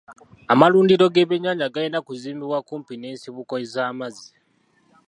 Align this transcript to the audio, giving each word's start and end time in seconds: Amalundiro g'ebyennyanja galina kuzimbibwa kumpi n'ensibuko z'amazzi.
Amalundiro 0.53 1.05
g'ebyennyanja 1.13 1.73
galina 1.73 1.99
kuzimbibwa 2.07 2.59
kumpi 2.67 2.93
n'ensibuko 2.97 3.53
z'amazzi. 3.73 4.29